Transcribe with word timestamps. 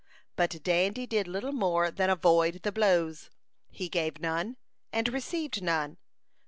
But 0.35 0.63
Dandy 0.63 1.05
did 1.05 1.27
little 1.27 1.51
more 1.51 1.91
than 1.91 2.09
avoid 2.09 2.61
the 2.63 2.71
blows; 2.71 3.29
he 3.69 3.87
gave 3.87 4.19
none, 4.19 4.57
and 4.91 5.07
received 5.07 5.61
none. 5.61 5.97